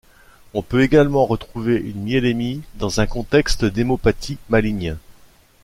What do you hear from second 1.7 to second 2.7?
une myélémie